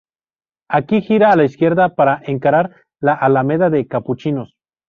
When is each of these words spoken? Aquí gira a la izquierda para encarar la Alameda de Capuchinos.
Aquí 0.67 1.01
gira 1.01 1.29
a 1.31 1.35
la 1.35 1.43
izquierda 1.43 1.93
para 1.93 2.23
encarar 2.25 2.75
la 2.99 3.13
Alameda 3.13 3.69
de 3.69 3.85
Capuchinos. 3.87 4.55